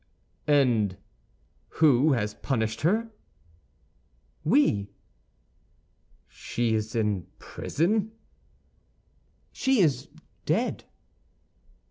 [0.47, 0.97] "And
[1.73, 3.11] who has punished her?"
[4.43, 4.89] "We."
[6.27, 8.11] "She is in prison?"
[9.53, 10.07] "She is
[10.47, 10.85] dead."